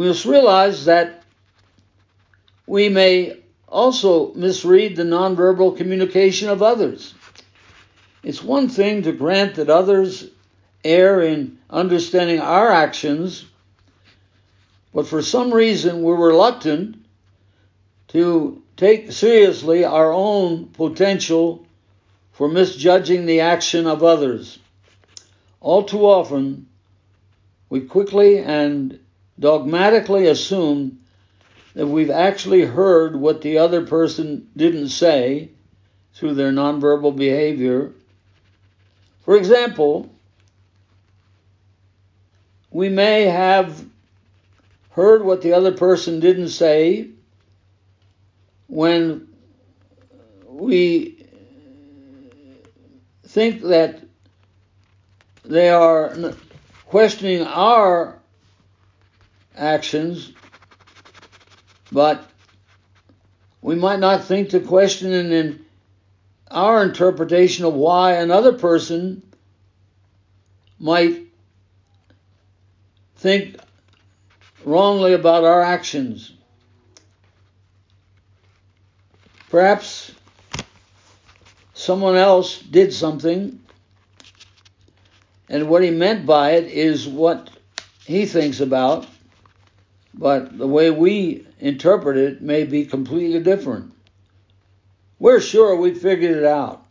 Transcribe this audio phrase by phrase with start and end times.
[0.00, 1.24] we must realize that
[2.66, 3.36] we may
[3.68, 7.12] also misread the nonverbal communication of others.
[8.22, 10.30] It's one thing to grant that others
[10.82, 13.44] err in understanding our actions,
[14.94, 16.96] but for some reason we're reluctant
[18.08, 21.66] to take seriously our own potential
[22.32, 24.58] for misjudging the action of others.
[25.60, 26.68] All too often,
[27.68, 28.98] we quickly and
[29.40, 31.00] dogmatically assume
[31.74, 35.50] that we've actually heard what the other person didn't say
[36.14, 37.92] through their nonverbal behavior.
[39.24, 40.10] For example,
[42.70, 43.84] we may have
[44.90, 47.08] heard what the other person didn't say
[48.66, 49.28] when
[50.46, 51.26] we
[53.24, 54.02] think that
[55.44, 56.34] they are
[56.86, 58.19] questioning our
[59.56, 60.32] actions,
[61.92, 62.24] but
[63.62, 65.64] we might not think to question in
[66.50, 69.22] our interpretation of why another person
[70.78, 71.26] might
[73.16, 73.56] think
[74.64, 76.32] wrongly about our actions.
[79.50, 80.12] Perhaps
[81.74, 83.60] someone else did something,
[85.48, 87.50] and what he meant by it is what
[88.06, 89.06] he thinks about,
[90.14, 93.92] but the way we interpret it may be completely different.
[95.18, 96.84] We're sure we figured it out.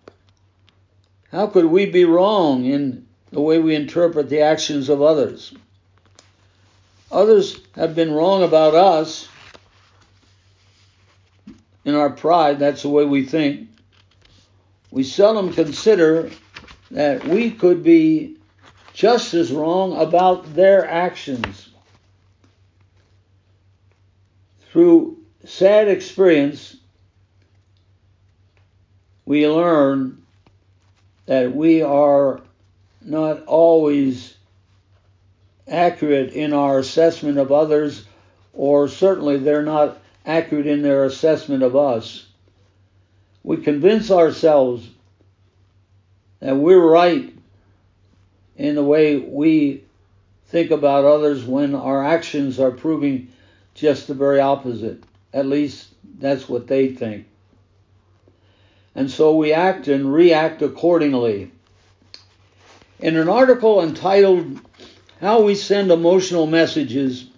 [1.31, 5.53] How could we be wrong in the way we interpret the actions of others?
[7.11, 9.27] Others have been wrong about us
[11.85, 13.67] in our pride, that's the way we think.
[14.91, 16.29] We seldom consider
[16.91, 18.37] that we could be
[18.93, 21.68] just as wrong about their actions.
[24.71, 26.75] Through sad experience,
[29.25, 30.21] we learn
[31.25, 32.41] that we are
[33.01, 34.35] not always
[35.67, 38.05] accurate in our assessment of others,
[38.53, 42.27] or certainly they're not accurate in their assessment of us.
[43.43, 44.87] We convince ourselves
[46.39, 47.33] that we're right
[48.55, 49.83] in the way we
[50.47, 53.29] think about others when our actions are proving
[53.79, 55.03] just the very opposite.
[55.33, 55.87] At least
[56.19, 57.25] that's what they think.
[58.95, 61.51] And so we act and react accordingly.
[62.99, 64.59] In an article entitled
[65.21, 67.29] how we send emotional messages,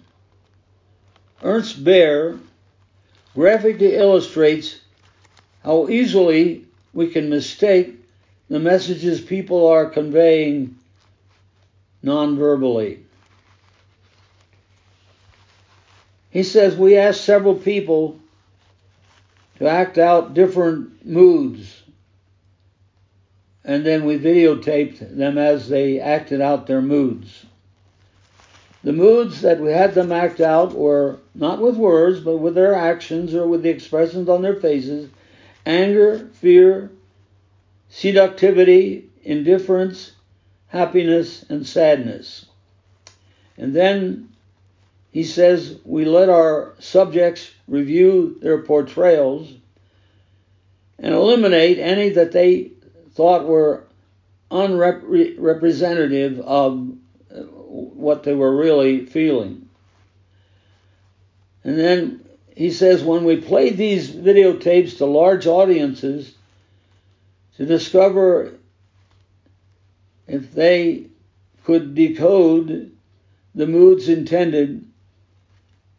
[1.42, 2.40] Ernst Beier
[3.34, 4.80] graphically illustrates
[5.62, 7.94] how easily we can mistake
[8.48, 10.76] the messages people are conveying
[12.02, 13.01] non-verbally.
[16.32, 18.18] He says we asked several people
[19.58, 21.82] to act out different moods
[23.64, 27.46] and then we videotaped them as they acted out their moods.
[28.82, 32.74] The moods that we had them act out were not with words, but with their
[32.74, 35.08] actions or with the expressions on their faces
[35.64, 36.90] anger, fear,
[37.88, 40.12] seductivity, indifference,
[40.66, 42.46] happiness, and sadness.
[43.56, 44.31] And then
[45.12, 49.52] he says we let our subjects review their portrayals
[50.98, 52.72] and eliminate any that they
[53.12, 53.86] thought were
[54.50, 56.92] unrepresentative of
[57.30, 59.68] uh, what they were really feeling.
[61.64, 62.24] And then
[62.56, 66.34] he says when we played these videotapes to large audiences
[67.56, 68.54] to discover
[70.26, 71.06] if they
[71.64, 72.92] could decode
[73.54, 74.86] the moods intended,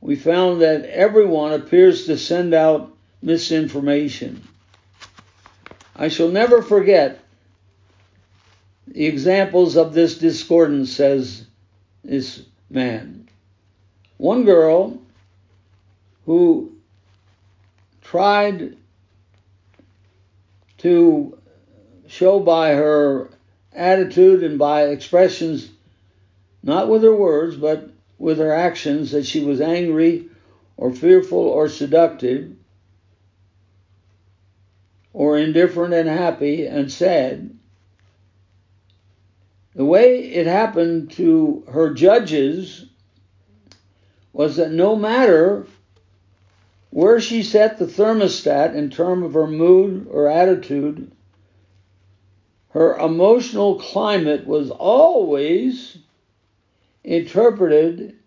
[0.03, 4.45] we found that everyone appears to send out misinformation.
[5.95, 7.23] I shall never forget
[8.85, 11.45] the examples of this discordance, says
[12.03, 13.29] this man.
[14.17, 15.01] One girl
[16.25, 16.73] who
[18.01, 18.75] tried
[20.79, 21.39] to
[22.07, 23.29] show by her
[23.71, 25.69] attitude and by expressions,
[26.61, 30.27] not with her words, but with her actions, that she was angry
[30.77, 32.55] or fearful or seductive
[35.13, 37.57] or indifferent and happy and sad.
[39.75, 42.85] The way it happened to her judges
[44.31, 45.67] was that no matter
[46.89, 51.11] where she set the thermostat in terms of her mood or attitude,
[52.69, 55.97] her emotional climate was always
[57.03, 58.17] interpreted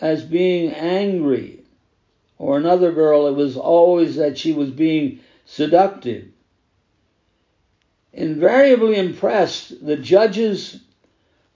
[0.00, 1.62] as being angry,
[2.38, 6.28] or another girl, it was always that she was being seductive.
[8.12, 10.80] Invariably impressed, the judges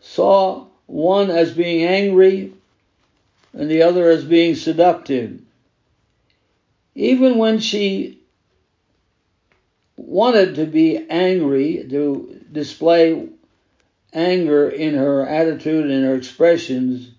[0.00, 2.52] saw one as being angry
[3.54, 5.40] and the other as being seductive.
[6.94, 8.20] Even when she
[9.96, 13.28] wanted to be angry, to display
[14.14, 17.10] anger in her attitude and her expressions,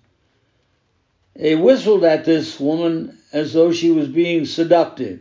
[1.36, 5.19] they whistled at this woman as though she was being seductive.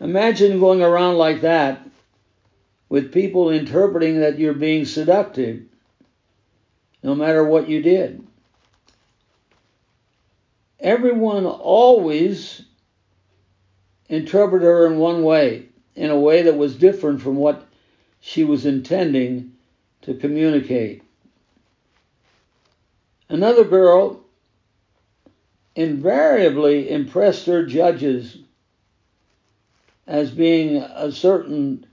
[0.00, 1.86] Imagine going around like that
[2.88, 5.62] with people interpreting that you're being seductive,
[7.02, 8.26] no matter what you did.
[10.80, 12.62] Everyone always
[14.08, 17.66] interpreted her in one way, in a way that was different from what
[18.20, 19.52] she was intending
[20.02, 21.02] to communicate.
[23.28, 24.20] Another girl
[25.74, 28.36] invariably impressed her judges
[30.06, 31.86] as being a certain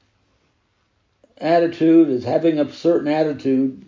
[1.38, 3.86] attitude, as having a certain attitude.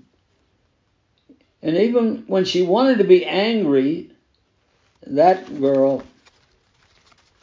[1.62, 4.12] And even when she wanted to be angry,
[5.06, 6.04] that girl,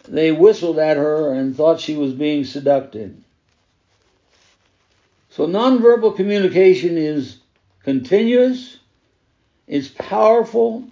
[0.07, 3.15] they whistled at her and thought she was being seductive.
[5.39, 7.39] So nonverbal communication is
[7.85, 8.79] continuous,
[9.69, 10.83] it's powerful,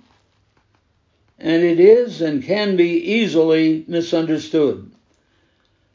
[1.37, 4.93] and it is and can be easily misunderstood.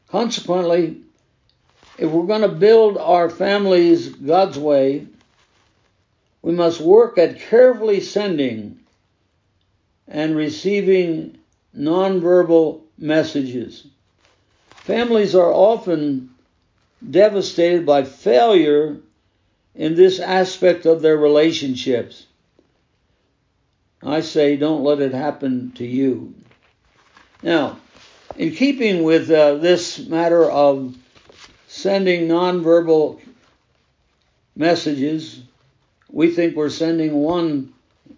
[0.08, 0.98] Consequently,
[1.96, 5.06] if we're going to build our families God's way,
[6.42, 8.80] we must work at carefully sending
[10.06, 11.38] and receiving
[11.74, 13.86] nonverbal messages.
[14.72, 16.31] Families are often
[17.10, 18.98] devastated by failure
[19.74, 22.26] in this aspect of their relationships.
[24.02, 26.34] I say, don't let it happen to you.
[27.42, 27.78] Now,
[28.36, 30.96] in keeping with uh, this matter of
[31.68, 33.20] sending nonverbal
[34.56, 35.40] messages,
[36.10, 37.72] we think we're sending one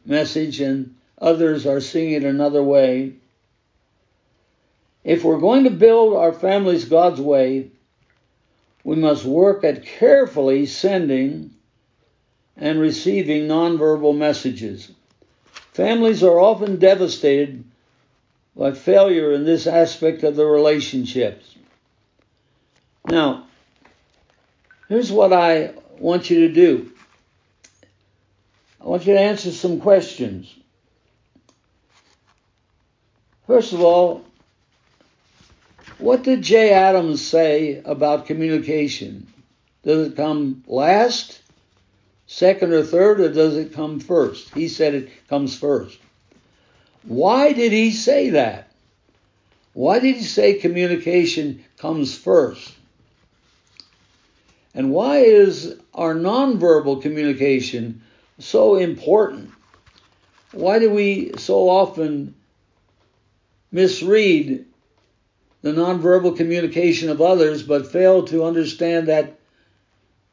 [0.04, 3.14] message and others are seeing it another way.
[5.04, 7.70] If we're going to build our families God's way,
[8.84, 11.50] we must work at carefully sending
[12.56, 14.92] and receiving nonverbal messages.
[15.72, 17.64] Families are often devastated
[18.54, 21.56] by failure in this aspect of the relationships.
[23.08, 23.46] Now,
[24.88, 26.90] here's what I want you to do
[28.80, 30.54] I want you to answer some questions.
[33.46, 34.24] First of all,
[35.98, 39.26] what did Jay Adams say about communication?
[39.82, 41.40] Does it come last?
[42.26, 44.52] second or third, or does it come first?
[44.54, 45.98] He said it comes first.
[47.02, 48.70] Why did he say that?
[49.72, 52.74] Why did he say communication comes first?
[54.74, 58.02] And why is our nonverbal communication
[58.38, 59.50] so important?
[60.52, 62.34] Why do we so often
[63.70, 64.66] misread
[65.64, 69.38] the nonverbal communication of others but fail to understand that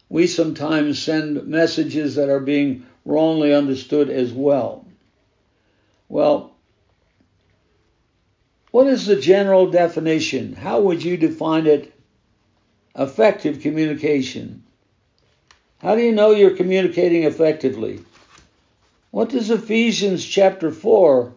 [0.09, 4.85] we sometimes send messages that are being wrongly understood as well.
[6.09, 6.53] Well,
[8.71, 10.51] what is the general definition?
[10.51, 11.93] How would you define it?
[12.93, 14.63] Effective communication.
[15.77, 18.01] How do you know you're communicating effectively?
[19.11, 21.31] What does Ephesians chapter 4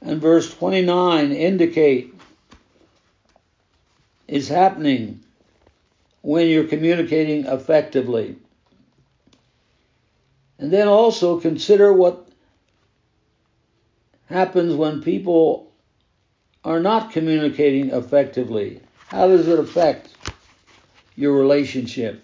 [0.00, 2.15] and verse 29 indicate
[4.28, 5.20] is happening
[6.22, 8.36] when you're communicating effectively.
[10.58, 12.28] And then also consider what
[14.26, 15.72] happens when people
[16.64, 18.80] are not communicating effectively.
[19.08, 20.14] How does it affect
[21.14, 22.22] your relationship?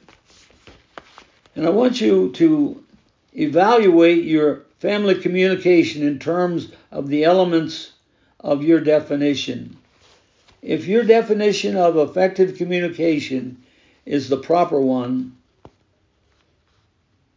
[1.55, 2.83] And I want you to
[3.35, 7.93] evaluate your family communication in terms of the elements
[8.41, 9.77] of your definition.
[10.63, 13.65] If your definition of effective communication
[14.07, 15.37] is the proper one,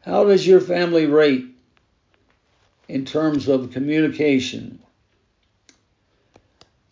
[0.01, 1.45] how does your family rate
[2.87, 4.79] in terms of communication?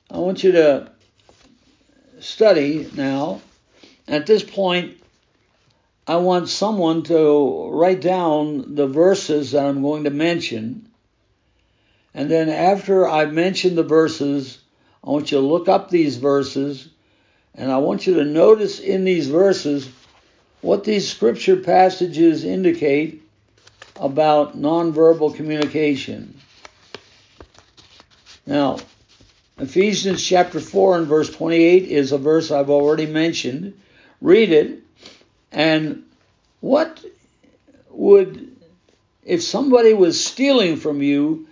[0.10, 0.92] I want you to
[2.20, 3.42] study now.
[4.08, 4.98] At this point,
[6.08, 10.90] I want someone to write down the verses that I'm going to mention.
[12.14, 14.63] And then after I mention the verses,
[15.04, 16.90] I want you to look up these verses
[17.56, 19.90] and I want you to notice in these verses
[20.62, 23.22] what these scripture passages indicate
[23.98, 26.40] about nonverbal communication.
[28.46, 28.80] Now,
[29.60, 33.80] Ephesians chapter 4 and verse 28 is a verse I've already mentioned.
[34.20, 34.80] Read it,
[35.52, 36.04] and
[36.60, 37.04] what
[37.90, 38.56] would,
[39.24, 41.48] if somebody was stealing from you,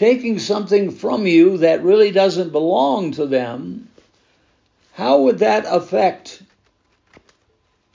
[0.00, 3.86] taking something from you that really doesn't belong to them,
[4.94, 6.42] how would that affect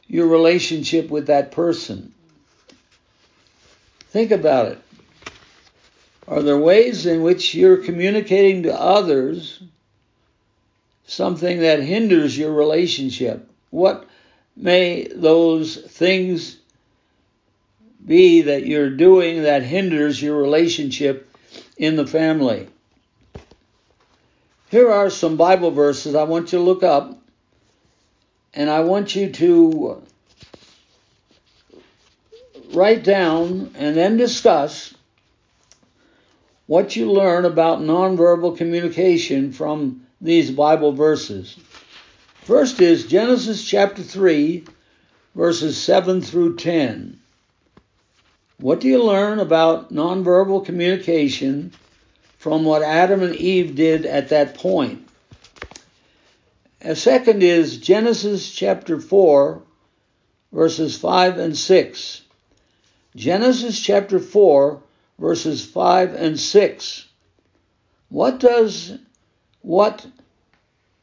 [0.06, 2.14] your relationship with that person?
[4.12, 4.82] Think about it.
[6.28, 9.64] Are there ways in which you're communicating to others
[11.08, 13.50] something that hinders your relationship?
[13.72, 14.08] What
[14.56, 16.58] may those things
[18.06, 21.25] be that you're doing that hinders your relationship
[21.78, 22.68] in the family?
[24.70, 27.18] Here are some Bible verses I want you to look up,
[28.54, 30.04] and I want you to
[32.74, 34.94] write down and then discuss
[36.68, 41.56] what you learn about nonverbal communication from these Bible verses.
[42.42, 44.66] First is Genesis chapter 3,
[45.36, 47.20] verses 7 through 10.
[48.66, 51.72] What do you learn about nonverbal communication
[52.40, 55.08] from what Adam and Eve did at that point?
[56.82, 59.62] A second is Genesis chapter 4,
[60.52, 62.22] verses 5 and 6.
[63.16, 64.82] Genesis chapter 4,
[65.20, 67.06] verses 5 and 6.
[68.10, 68.98] What does
[69.62, 70.08] what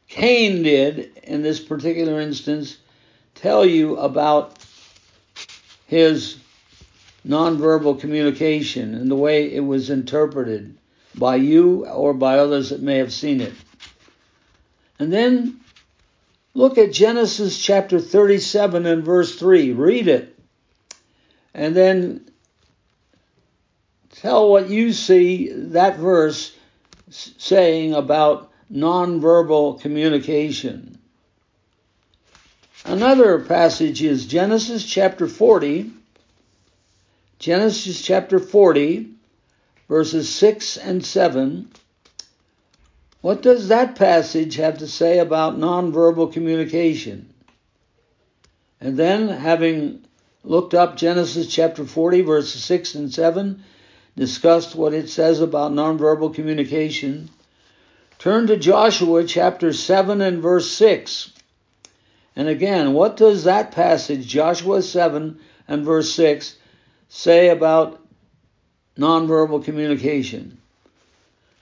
[0.09, 2.79] Cain did in this particular instance
[3.37, 4.59] tell you about
[5.87, 6.42] his
[7.27, 10.77] nonverbal communication and the way it was interpreted
[11.15, 13.53] by you or by others that may have seen it?
[14.99, 15.61] And then
[16.55, 19.73] look at Genesis chapter 37 and verse 3.
[19.73, 20.39] Read it.
[21.55, 22.31] And then
[24.13, 26.57] tell what you see that verse
[27.11, 30.99] saying about nonverbal communication.
[32.85, 35.91] Another passage is Genesis chapter 40.
[37.43, 39.11] Genesis chapter 40,
[39.89, 41.69] verses 6 and 7.
[43.21, 47.35] What does that passage have to say about nonverbal communication?
[48.81, 50.05] And then, having
[50.45, 53.65] looked up Genesis chapter 40, verses 6 and 7,
[54.17, 57.29] discussed what it says about nonverbal communication,
[58.21, 61.33] turn to Joshua chapter 7 and verse 6.
[62.37, 66.59] And again, what does that passage, Joshua 7 and verse 6,
[67.13, 68.01] say about
[68.97, 70.57] nonverbal communication?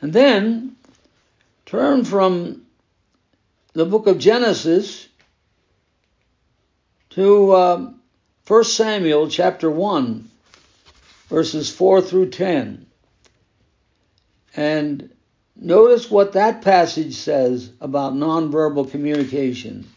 [0.00, 0.76] And then
[1.66, 2.62] turn from
[3.72, 5.08] the book of Genesis
[7.10, 7.90] to uh,
[8.46, 10.30] 1 Samuel chapter 1
[11.28, 12.86] verses 4 through 10.
[14.54, 15.10] And
[15.56, 19.88] notice what that passage says about nonverbal communication.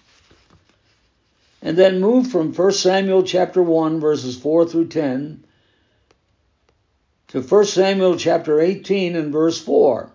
[1.65, 5.45] And then move from 1 Samuel chapter 1 verses 4 through 10
[7.29, 10.11] to 1 Samuel chapter 18 and verse 4.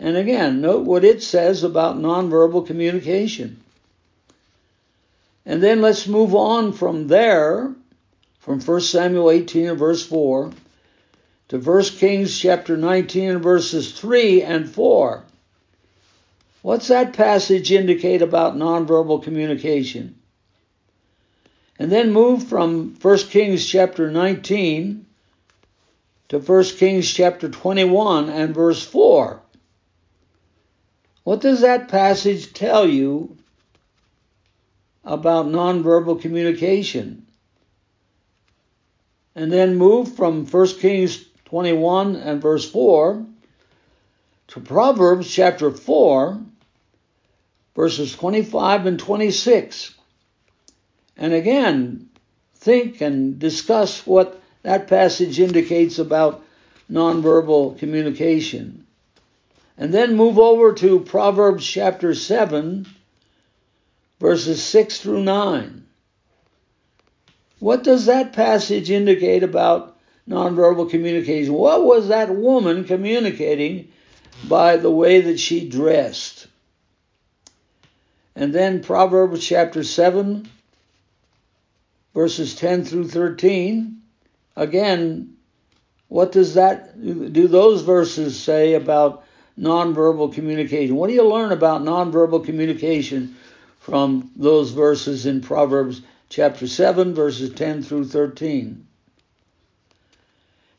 [0.00, 3.62] And again, note what it says about nonverbal communication.
[5.46, 7.72] And then let's move on from there
[8.40, 10.50] from 1 Samuel 18 and verse 4
[11.50, 15.22] to 1 Kings chapter 19 and verses 3 and 4.
[16.62, 20.17] What's that passage indicate about nonverbal communication?
[21.78, 25.06] And then move from 1 Kings chapter 19
[26.28, 29.40] to 1 Kings chapter 21 and verse 4.
[31.24, 33.36] What does that passage tell you
[35.04, 37.28] about nonverbal communication?
[39.38, 43.24] and then move from 1 Kings 21 and verse 4
[44.48, 46.40] to Proverbs chapter 4,
[47.76, 49.94] verses 25 and 26.
[51.18, 52.08] And again,
[52.54, 56.44] think and discuss what that passage indicates about
[56.90, 58.86] nonverbal communication.
[59.76, 62.86] And then move over to Proverbs chapter 7,
[64.20, 65.84] verses 6 through 9.
[67.58, 69.96] What does that passage indicate about
[70.28, 71.52] nonverbal communication?
[71.52, 73.88] What was that woman communicating
[74.48, 76.46] by the way that she dressed?
[78.36, 80.48] And then Proverbs chapter 7,
[82.14, 84.00] verses 10 through 13.
[84.56, 85.34] Again,
[86.08, 89.24] what does that do those verses say about
[89.58, 90.96] nonverbal communication?
[90.96, 93.36] What do you learn about nonverbal communication
[93.80, 98.86] from those verses in Proverbs chapter 7, verses 10 through 13.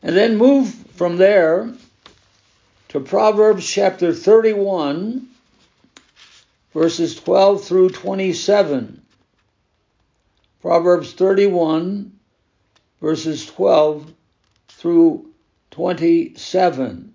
[0.04, 1.74] And then move from there
[2.90, 5.28] to Proverbs chapter 31,
[6.74, 8.99] verses 12 through 27.
[10.62, 12.12] Proverbs 31,
[13.00, 14.14] verses 12
[14.68, 15.30] through
[15.72, 17.14] 27.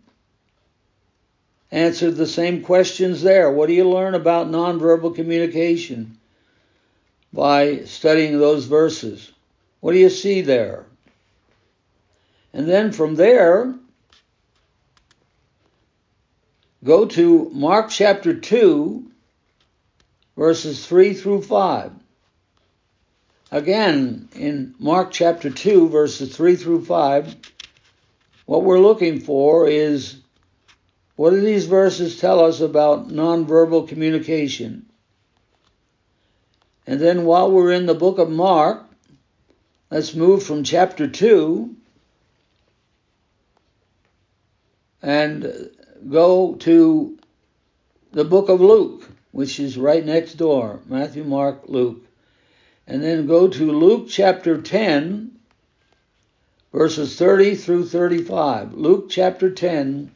[1.71, 3.51] Answered the same questions there.
[3.51, 6.19] What do you learn about nonverbal communication
[7.33, 9.31] by studying those verses?
[9.81, 10.87] What do you see there?
[12.55, 13.75] And then from there,
[16.85, 19.11] go to Mark chapter 2,
[20.37, 21.93] verses 3 through 5.
[23.51, 27.37] Again, in Mark chapter 2, verses 3 through 5,
[28.47, 30.17] what we're looking for is
[31.17, 34.87] what do these verses tell us about nonverbal communication?
[36.87, 38.85] And then while we're in the book of Mark,
[39.91, 41.75] let's move from chapter 2
[45.03, 45.71] and
[46.09, 47.19] go to
[48.13, 52.04] the book of Luke, which is right next door Matthew, Mark, Luke.
[52.87, 55.33] And then go to Luke chapter 10,
[56.73, 58.75] verses 30 through 35.
[58.75, 60.11] Luke chapter 10,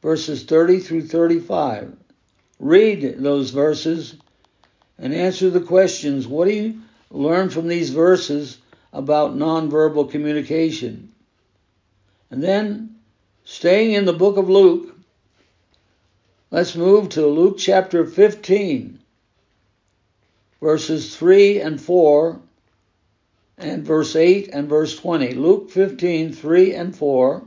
[0.00, 1.96] verses 30 through 35.
[2.58, 4.16] Read those verses
[4.98, 6.26] and answer the questions.
[6.26, 8.58] What do you learn from these verses
[8.92, 11.12] about nonverbal communication?
[12.30, 12.96] And then,
[13.44, 14.96] staying in the book of Luke,
[16.50, 18.99] let's move to Luke chapter 15,
[20.60, 22.40] verses 3 and 4,
[23.60, 25.34] and verse 8 and verse 20.
[25.34, 27.42] Luke 15, 3 and 4.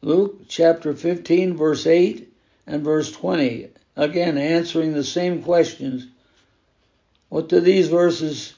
[0.00, 2.32] Luke chapter 15, verse 8
[2.66, 3.68] and verse 20.
[3.96, 6.06] Again, answering the same questions.
[7.28, 8.54] What do these verses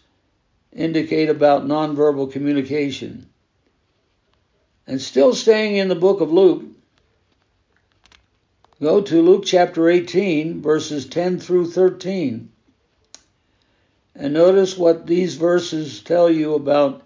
[0.73, 3.28] indicate about nonverbal communication?
[4.87, 6.64] And still staying in the book of Luke,
[8.80, 12.50] go to Luke chapter 18, verses 10 through 13.
[14.16, 17.03] And notice what these verses tell you about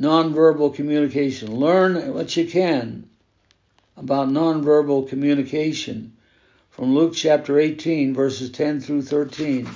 [0.00, 1.56] nonverbal communication.
[1.56, 3.08] Learn what you can
[3.96, 6.12] about nonverbal communication
[6.70, 9.68] from Luke chapter 18, verses 10 through 13.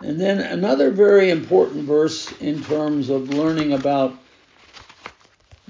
[0.00, 4.14] And then another very important verse in terms of learning about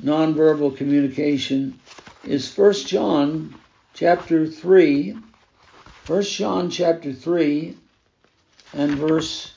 [0.03, 1.79] nonverbal communication
[2.25, 3.55] is 1 John
[3.93, 5.17] chapter 3.
[6.07, 7.77] 1 John chapter 3
[8.75, 9.53] and verse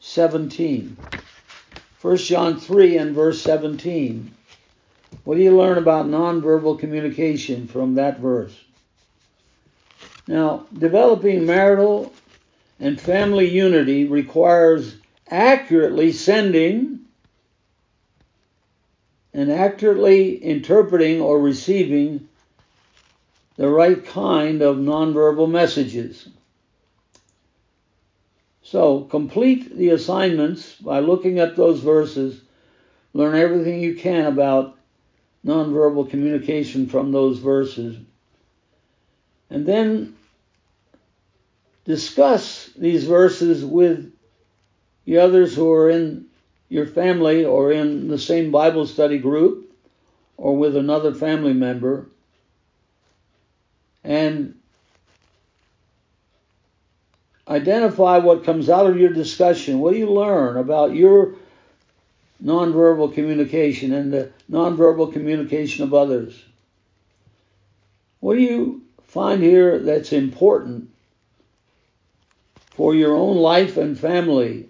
[0.00, 0.96] 17.
[2.00, 4.34] 1 John 3 and verse 17.
[5.24, 8.56] What do you learn about nonverbal communication from that verse?
[10.26, 12.12] Now, developing marital
[12.80, 14.96] and family unity requires
[15.28, 17.00] accurately sending
[19.32, 22.28] and accurately interpreting or receiving
[23.56, 26.28] the right kind of nonverbal messages.
[28.76, 32.42] So complete the assignments by looking at those verses.
[33.14, 34.76] Learn everything you can about
[35.46, 37.96] nonverbal communication from those verses.
[39.48, 40.14] And then
[41.86, 44.12] discuss these verses with
[45.06, 46.26] the others who are in
[46.68, 49.74] your family or in the same Bible study group
[50.36, 52.08] or with another family member.
[54.04, 54.58] And
[57.48, 59.78] identify what comes out of your discussion.
[59.78, 61.34] What do you learn about your
[62.42, 66.42] nonverbal communication and the nonverbal communication of others?
[68.20, 70.90] What do you find here that's important
[72.70, 74.68] for your own life and family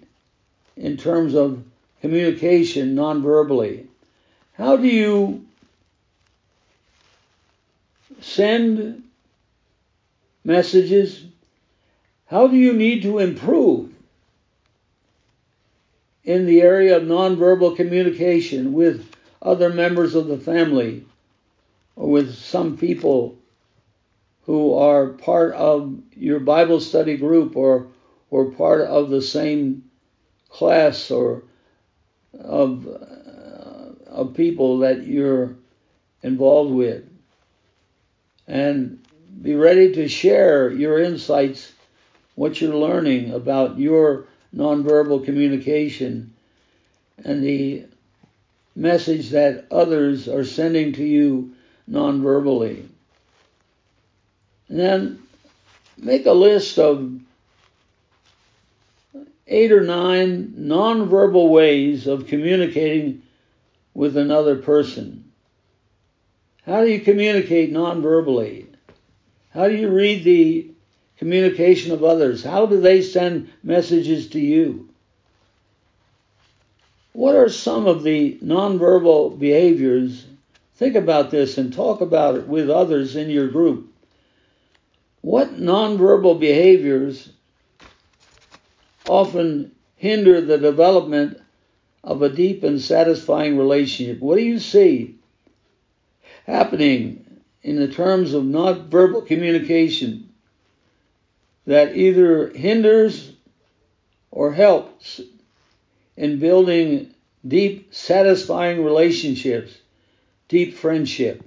[0.75, 1.63] in terms of
[2.01, 3.87] communication nonverbally?
[4.53, 5.45] How do you
[8.21, 9.03] send
[10.43, 11.23] messages
[12.27, 13.93] how do you need to improve
[16.23, 19.09] in the area of nonverbal communication with
[19.41, 21.05] other members of the family
[21.95, 23.37] or with some people
[24.45, 27.87] who are part of your Bible study group or
[28.29, 29.89] or part of the same
[30.49, 31.43] class or
[32.37, 35.55] of uh, of people that you're
[36.23, 37.05] involved with?
[38.47, 38.99] And
[39.41, 41.71] be ready to share your insights
[42.37, 46.31] what you're learning about your nonverbal communication
[47.25, 47.83] and the
[48.75, 51.51] message that others are sending to you
[51.89, 52.85] nonverbally.
[54.69, 55.23] And then
[55.97, 57.19] make a list of
[59.47, 63.23] eight or nine nonverbal ways of communicating
[63.95, 65.31] with another person.
[66.67, 68.67] How do you communicate non-verbally?
[69.49, 70.69] How do you read the
[71.17, 72.43] communication of others?
[72.43, 74.89] How do they send messages to you?
[77.13, 80.25] What are some of the nonverbal behaviors?
[80.75, 83.91] Think about this and talk about it with others in your group.
[85.21, 87.29] What nonverbal behaviors
[89.07, 91.41] often hinder the development
[92.03, 94.19] of a deep and satisfying relationship?
[94.19, 95.15] What do you see
[96.45, 100.26] happening in the terms of nonverbal communication
[101.67, 103.33] that either hinders
[104.31, 105.19] or helps
[106.15, 107.13] in building
[107.45, 109.77] deep, satisfying relationships,
[110.47, 111.43] deep friendship.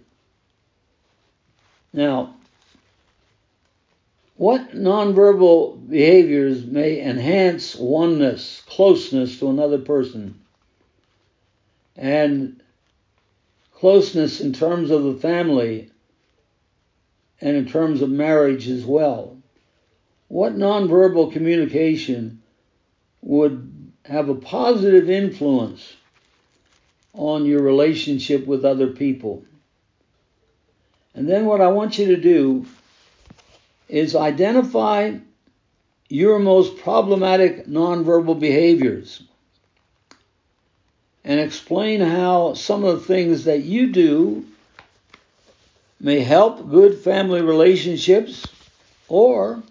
[1.93, 2.35] Now,
[4.37, 10.39] what nonverbal behaviors may enhance oneness, closeness to another person,
[11.97, 12.63] and
[13.75, 15.91] closeness in terms of the family
[17.41, 19.40] and in terms of marriage as well?
[20.31, 22.41] What nonverbal communication
[23.21, 25.97] would have a positive influence
[27.13, 29.43] on your relationship with other people.
[31.17, 32.65] And then what I want you to do
[33.89, 35.17] is identify
[36.09, 39.25] your most problematic nonverbal behaviors
[41.25, 44.47] and explain how some of the things that you do
[45.99, 48.47] may help good family relationships
[49.09, 49.65] or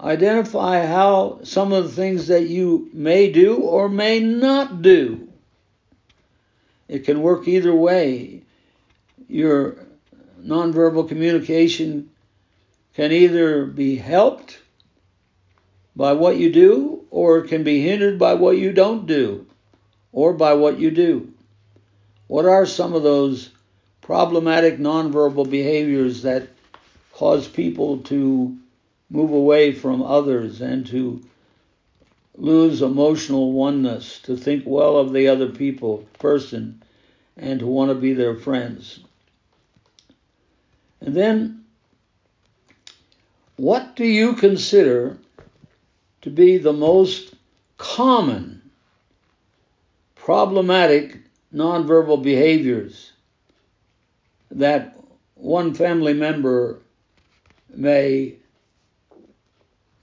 [0.00, 5.28] Identify how some of the things that you may do or may not do.
[6.86, 8.42] It can work either way.
[9.28, 9.76] Your
[10.40, 12.10] nonverbal communication
[12.94, 14.58] can either be helped
[15.96, 19.46] by what you do or it can be hindered by what you don't do
[20.12, 21.32] or by what you do.
[22.28, 23.50] What are some of those
[24.00, 26.48] problematic nonverbal behaviors that
[27.12, 28.56] cause people to
[29.10, 31.22] move away from others and to
[32.36, 36.82] lose emotional oneness, to think well of the other people, person,
[37.36, 39.00] and to want to be their friends.
[41.00, 41.64] And then,
[43.56, 45.18] what do you consider
[46.22, 47.34] to be the most
[47.76, 48.62] common
[50.14, 51.18] problematic
[51.54, 53.12] nonverbal behaviors
[54.50, 54.96] that
[55.34, 56.80] one family member
[57.74, 58.37] may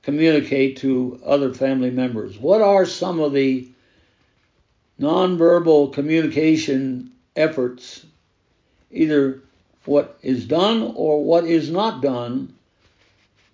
[0.05, 2.37] communicate to other family members?
[2.37, 3.67] What are some of the
[4.99, 8.05] nonverbal communication efforts,
[8.91, 9.41] either
[9.85, 12.53] what is done or what is not done,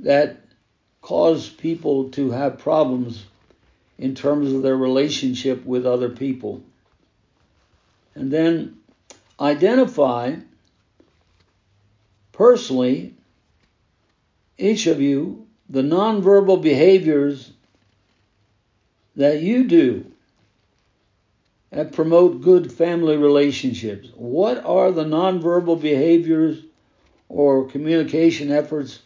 [0.02, 0.42] that
[1.02, 3.26] cause people to have problems
[3.98, 6.62] in terms of their relationship with other people?
[8.14, 8.78] And then
[9.40, 10.36] identify
[12.34, 13.14] personally,
[14.58, 15.41] each of you,
[15.72, 17.54] the nonverbal behaviors
[19.16, 20.06] that you do
[21.70, 24.10] that promote good family relationships.
[24.16, 26.62] What are the nonverbal behaviors
[27.30, 29.00] or communication efforts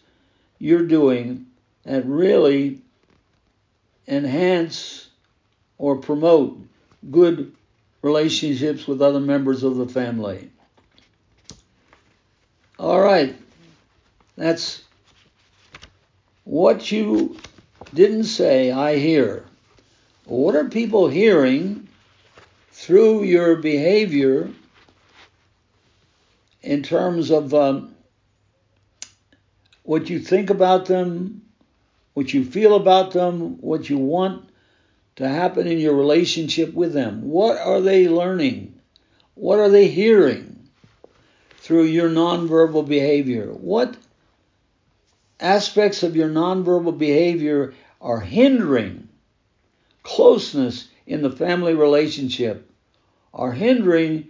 [0.58, 1.46] you're doing
[1.84, 2.80] that really
[4.08, 5.08] enhance
[5.78, 6.58] or promote
[7.12, 7.54] good
[8.02, 10.50] relationships with other members of the family?
[12.76, 13.36] All right,
[14.36, 14.82] that's
[16.46, 17.36] what you
[17.92, 19.44] didn't say, I hear.
[20.26, 21.88] What are people hearing
[22.70, 24.50] through your behavior
[26.62, 27.96] in terms of um,
[29.82, 31.42] what you think about them,
[32.14, 34.48] what you feel about them, what you want
[35.16, 37.28] to happen in your relationship with them?
[37.28, 38.78] What are they learning?
[39.34, 40.68] What are they hearing
[41.58, 43.46] through your nonverbal behavior?
[43.52, 43.96] What
[45.40, 49.08] aspects of your nonverbal behavior are hindering
[50.02, 52.70] closeness in the family relationship,
[53.34, 54.26] are hindering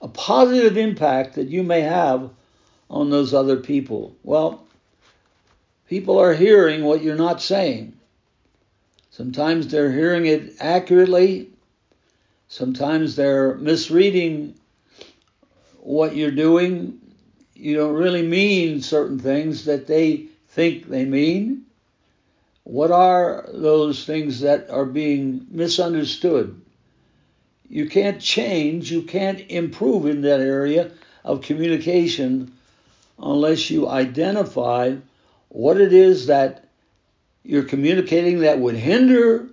[0.00, 2.30] a positive impact that you may have
[2.90, 4.14] on those other people.
[4.22, 4.64] Well,
[5.88, 7.94] people are hearing what you're not saying.
[9.10, 11.50] Sometimes they're hearing it accurately,
[12.48, 14.54] sometimes they're misreading
[15.80, 17.00] what you're doing.
[17.54, 21.66] You don't really mean certain things that they think they mean?
[22.64, 26.58] What are those things that are being misunderstood?
[27.68, 30.92] You can't change, you can't improve in that area
[31.22, 32.54] of communication
[33.18, 34.96] unless you identify
[35.48, 36.64] what it is that
[37.44, 39.50] you're communicating that would hinder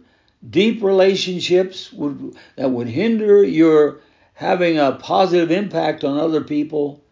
[0.49, 3.99] deep relationships, would, that would hinder your
[4.35, 7.03] having a positive impact on other people,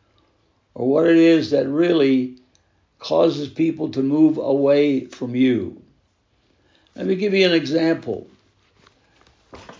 [0.73, 2.37] or what it is that really
[3.01, 5.81] causes people to move away from you.
[6.95, 8.27] Let me give you an example.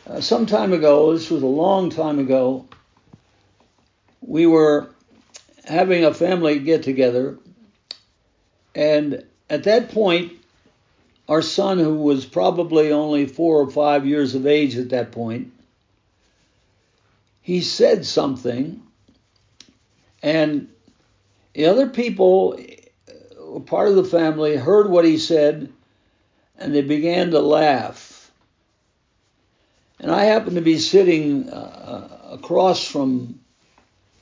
[0.08, 2.68] Uh, some time ago, this was a long time ago,
[4.22, 4.90] we were
[5.64, 7.38] having a family get together,
[8.74, 10.34] and at that point,
[11.30, 15.54] our son, who was probably only four or five years of age at that point,
[17.42, 18.82] he said something,
[20.24, 20.68] and
[21.54, 22.58] the other people,
[23.60, 25.72] part of the family, heard what he said,
[26.58, 28.32] and they began to laugh.
[30.00, 33.40] And I happened to be sitting uh, across from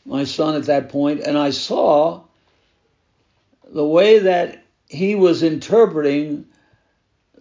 [0.06, 2.24] my son at that point, and I saw
[3.72, 6.46] the way that he was interpreting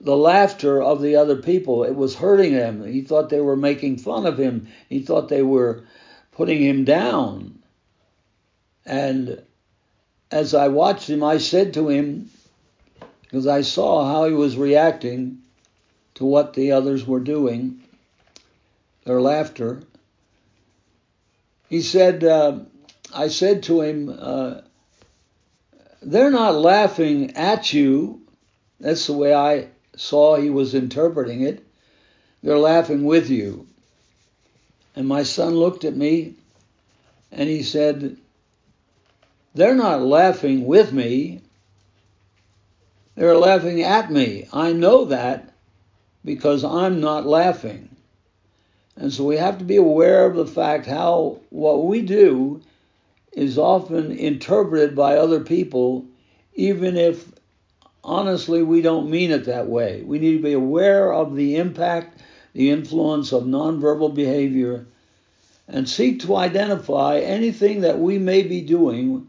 [0.00, 1.84] the laughter of the other people.
[1.84, 2.86] It was hurting him.
[2.86, 4.68] He thought they were making fun of him.
[4.88, 5.84] He thought they were
[6.32, 7.58] putting him down.
[8.86, 9.42] And
[10.30, 12.30] as I watched him, I said to him,
[13.22, 15.38] because I saw how he was reacting
[16.14, 17.82] to what the others were doing,
[19.04, 19.82] their laughter.
[21.68, 22.60] He said, uh,
[23.14, 24.60] I said to him, uh,
[26.02, 28.22] they're not laughing at you.
[28.80, 31.64] That's the way I saw he was interpreting it.
[32.42, 33.66] They're laughing with you.
[34.94, 36.34] And my son looked at me
[37.30, 38.16] and he said,
[39.58, 41.40] They're not laughing with me.
[43.16, 44.46] They're laughing at me.
[44.52, 45.52] I know that
[46.24, 47.88] because I'm not laughing.
[48.96, 52.60] And so we have to be aware of the fact how what we do
[53.32, 56.06] is often interpreted by other people,
[56.54, 57.26] even if
[58.04, 60.02] honestly we don't mean it that way.
[60.02, 64.86] We need to be aware of the impact, the influence of nonverbal behavior,
[65.66, 69.26] and seek to identify anything that we may be doing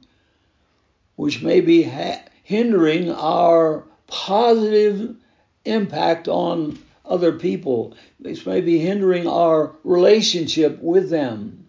[1.20, 5.18] which may be ha- hindering our positive
[5.66, 7.94] impact on other people.
[8.22, 11.68] This may be hindering our relationship with them.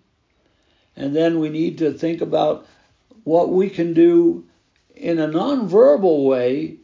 [0.95, 2.65] And then we need to think about
[3.25, 4.45] what we can do
[4.95, 6.77] in a nonverbal way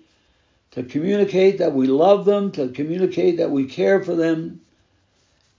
[0.73, 4.61] to communicate that we love them, to communicate that we care for them.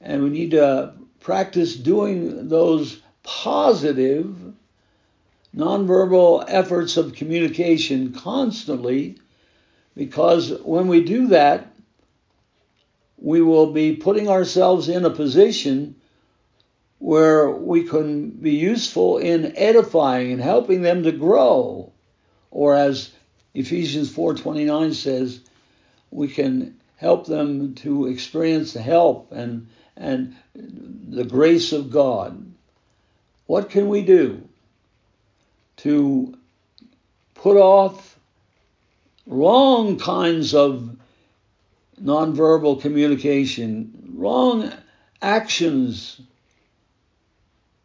[0.01, 0.91] And we need to
[1.21, 4.35] practice doing those positive
[5.55, 9.17] nonverbal efforts of communication constantly
[9.95, 11.73] because when we do that,
[13.17, 15.95] we will be putting ourselves in a position
[16.99, 21.91] where we can be useful in edifying and helping them to grow.
[22.51, 23.11] Or as
[23.53, 25.39] Ephesians 4:29 says,
[26.11, 32.53] we can help them to experience the help and and the grace of God.
[33.47, 34.46] What can we do
[35.77, 36.37] to
[37.33, 38.17] put off
[39.25, 40.95] wrong kinds of
[42.01, 44.71] nonverbal communication, wrong
[45.21, 46.19] actions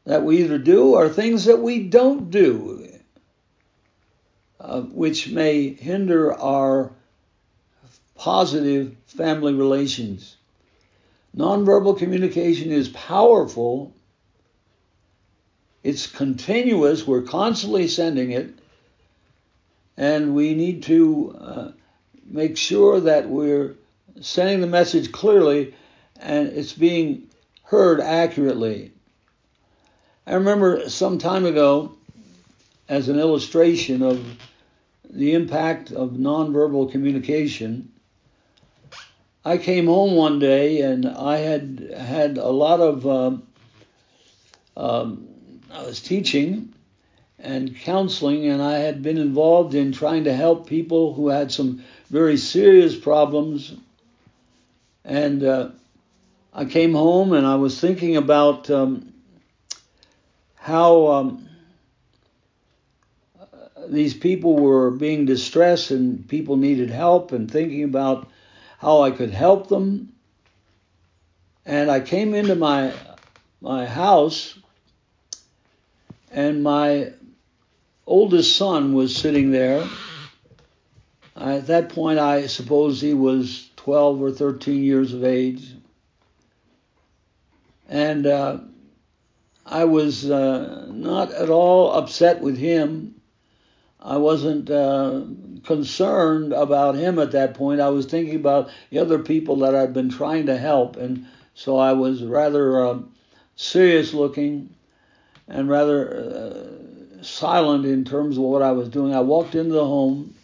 [0.05, 2.89] that we either do or things that we don't do,
[4.61, 6.93] uh, which may hinder our
[8.17, 10.37] positive family relations.
[11.37, 13.95] Nonverbal communication is powerful.
[15.83, 17.07] It's continuous.
[17.07, 18.55] We're constantly sending it.
[19.97, 21.73] And we need to uh,
[22.25, 23.75] make sure that we're
[24.21, 25.75] sending the message clearly
[26.21, 27.29] and it's being
[27.65, 28.93] heard accurately.
[30.27, 31.93] I remember some time ago,
[32.89, 34.25] as an illustration of
[35.11, 37.91] the impact of nonverbal communication,
[39.45, 43.43] I came home one day and I had had a lot of, um,
[44.77, 45.29] um,
[45.73, 46.75] I was teaching
[47.39, 51.83] and counseling, and I had been involved in trying to help people who had some
[52.11, 53.75] very serious problems.
[55.05, 55.71] And uh,
[56.53, 59.13] I came home and I was thinking about um,
[60.55, 61.49] how um,
[63.89, 68.29] these people were being distressed and people needed help, and thinking about
[68.79, 70.13] how I could help them.
[71.65, 72.93] And I came into my
[73.61, 74.59] my house,
[76.33, 77.13] and my
[78.07, 79.87] oldest son was sitting there.
[81.37, 85.75] At that point, I suppose he was 12 or 13 years of age.
[87.89, 88.59] And uh,
[89.67, 93.21] I was uh, not at all upset with him.
[94.01, 95.23] I wasn't uh,
[95.65, 97.81] concerned about him at that point.
[97.81, 101.77] I was thinking about the other people that I'd been trying to help, and so
[101.77, 103.13] I was rather um,
[103.55, 104.75] serious looking
[105.49, 109.15] and rather uh, silent in terms of what I was doing.
[109.15, 110.35] I walked into the home,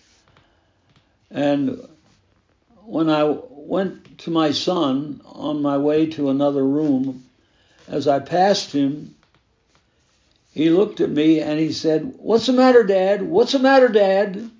[1.30, 1.80] and
[2.84, 7.24] when I went to my son on my way to another room,
[7.86, 9.14] as I passed him,
[10.52, 13.22] he looked at me and he said, What's the matter, Dad?
[13.22, 14.50] What's the matter, Dad?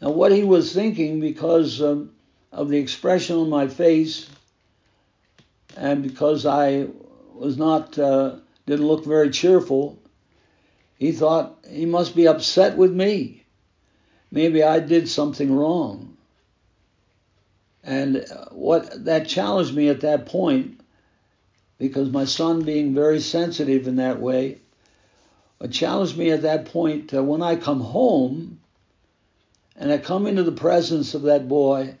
[0.00, 2.10] Now, what he was thinking, because um,
[2.52, 4.28] of the expression on my face,
[5.76, 6.86] and because I
[7.34, 8.36] was not, uh,
[8.68, 9.98] didn't look very cheerful,
[10.98, 13.44] he thought he must be upset with me.
[14.30, 16.16] Maybe I did something wrong.
[17.82, 20.80] And uh, what that challenged me at that point,
[21.78, 24.58] because my son being very sensitive in that way,
[25.60, 28.60] it challenged me at that point uh, when I come home
[29.76, 31.94] and I come into the presence of that boy,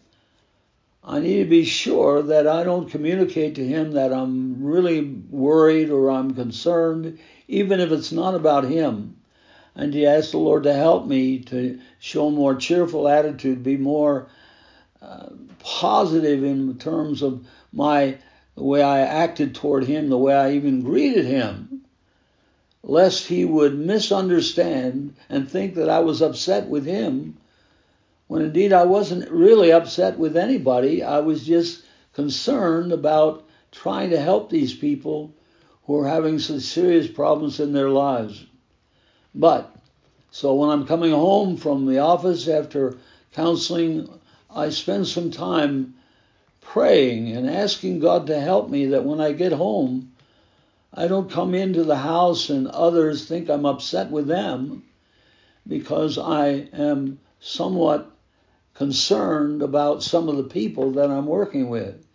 [1.04, 5.90] I need to be sure that I don't communicate to him that I'm really worried
[5.90, 9.16] or I'm concerned, even if it's not about him.
[9.74, 13.76] And to ask the Lord to help me to show a more cheerful attitude, be
[13.76, 14.28] more
[15.00, 15.28] uh,
[15.60, 18.18] positive in terms of my
[18.56, 21.82] the way I acted toward him, the way I even greeted him,
[22.82, 27.36] lest he would misunderstand and think that I was upset with him
[28.28, 31.02] when indeed I wasn't really upset with anybody.
[31.02, 35.34] I was just concerned about trying to help these people
[35.84, 38.44] who are having some serious problems in their lives.
[39.34, 39.74] But,
[40.30, 42.98] so when I'm coming home from the office after
[43.32, 44.08] counseling,
[44.50, 45.94] I spend some time
[46.60, 50.12] praying and asking God to help me that when I get home,
[50.92, 54.82] I don't come into the house and others think I'm upset with them
[55.66, 58.10] because I am somewhat
[58.78, 62.06] concerned about some of the people that I'm working with.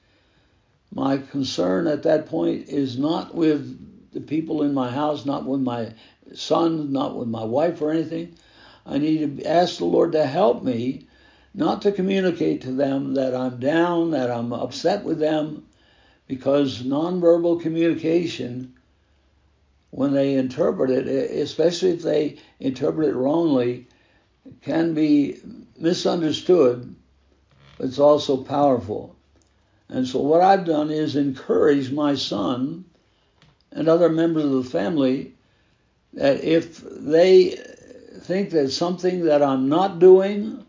[0.96, 5.60] My concern at that point is not with the people in my house, not with
[5.60, 5.94] my
[6.34, 8.36] son, not with my wife or anything.
[8.86, 11.06] I need to ask the Lord to help me
[11.54, 15.66] not to communicate to them that I'm down, that I'm upset with them,
[16.28, 18.74] because nonverbal communication,
[19.90, 23.86] when they interpret it, especially if they interpret it wrongly,
[24.62, 25.42] can be
[25.84, 26.96] misunderstood,
[27.78, 29.16] but it's also powerful.
[29.90, 32.86] And so, what I've done is encourage my son
[33.72, 35.34] and other members of the family
[36.14, 37.60] that if they
[38.22, 40.66] think that something that I'm not doing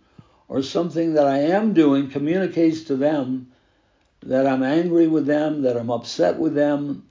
[0.48, 3.52] or something that I am doing communicates to them
[4.24, 7.06] that I'm angry with them, that I'm upset with them,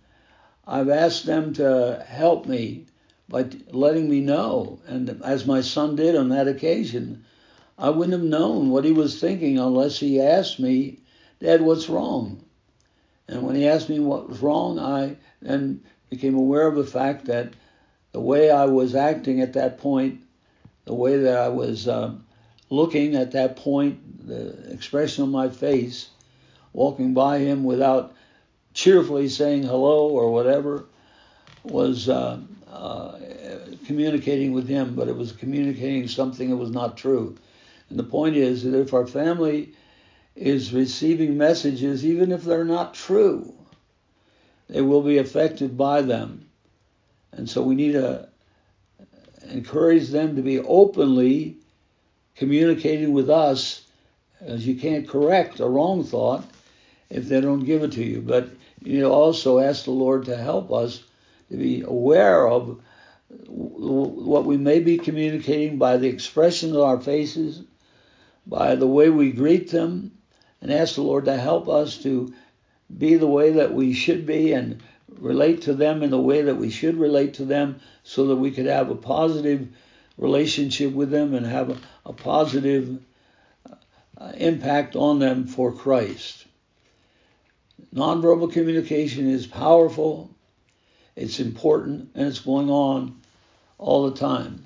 [0.68, 2.88] I've asked them to help me
[3.30, 4.80] by letting me know.
[4.88, 7.24] And as my son did on that occasion,
[7.78, 11.00] I wouldn't have known what he was thinking unless he asked me,
[11.40, 12.44] Dad, what's wrong?
[13.28, 17.26] And when he asked me what was wrong, I then became aware of the fact
[17.26, 17.54] that
[18.12, 20.22] the way I was acting at that point,
[20.86, 22.14] the way that I was uh,
[22.70, 26.10] looking at that point, the expression on my face,
[26.74, 28.14] walking by him without
[28.74, 30.86] cheerfully saying hello or whatever,
[31.64, 32.40] was uh,
[32.72, 33.18] uh,
[33.86, 37.36] communicating with him, but it was communicating something that was not true.
[37.94, 39.74] And the point is that if our family
[40.36, 43.54] is receiving messages, even if they're not true,
[44.68, 46.50] they will be affected by them.
[47.34, 48.28] And so we need to
[49.48, 51.58] encourage them to be openly
[52.36, 53.86] communicating with us,
[54.42, 56.44] as you can't correct a wrong thought
[57.12, 58.22] if they don't give it to you.
[58.22, 58.50] But
[58.82, 61.04] you also ask the Lord to help us
[61.52, 62.82] to be aware of
[63.46, 67.62] what we may be communicating by the expression of our faces,
[68.46, 70.12] by the way we greet them,
[70.62, 72.34] and ask the Lord to help us to
[72.98, 74.82] be the way that we should be and
[75.20, 78.52] relate to them in the way that we should relate to them so that we
[78.52, 79.68] could have a positive
[80.18, 83.00] relationship with them and have a, a positive
[84.18, 86.46] uh, impact on them for Christ.
[87.94, 90.34] Nonverbal communication is powerful,
[91.16, 93.22] it's important, and it's going on
[93.78, 94.66] all the time,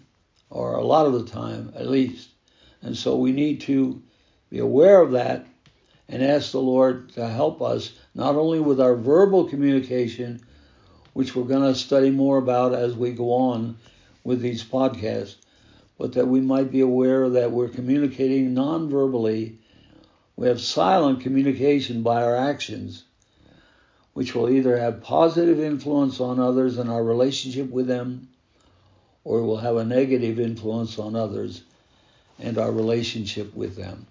[0.50, 2.30] or a lot of the time at least.
[2.82, 4.02] And so we need to
[4.50, 5.46] be aware of that
[6.10, 10.42] and ask the Lord to help us not only with our verbal communication,
[11.14, 13.78] which we're going to study more about as we go on
[14.24, 15.36] with these podcasts,
[15.98, 19.58] but that we might be aware that we're communicating non verbally.
[20.36, 23.04] We have silent communication by our actions,
[24.14, 28.30] which will either have positive influence on others in our relationship with them,
[29.24, 31.64] or will have a negative influence on others
[32.40, 34.08] and our relationship with them.